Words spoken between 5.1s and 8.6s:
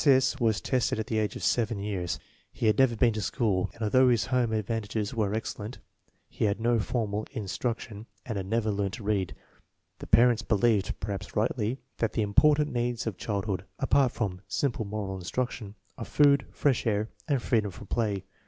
were excellent, he had had no formal instruction and had